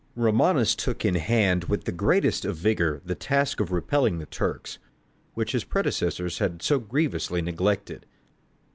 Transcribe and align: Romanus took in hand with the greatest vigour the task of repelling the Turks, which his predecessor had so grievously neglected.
Romanus 0.15 0.73
took 0.73 1.05
in 1.05 1.13
hand 1.13 1.65
with 1.65 1.83
the 1.83 1.91
greatest 1.91 2.43
vigour 2.43 3.03
the 3.05 3.13
task 3.13 3.59
of 3.59 3.71
repelling 3.71 4.17
the 4.17 4.25
Turks, 4.25 4.79
which 5.35 5.51
his 5.51 5.63
predecessor 5.63 6.27
had 6.43 6.63
so 6.63 6.79
grievously 6.79 7.39
neglected. 7.39 8.07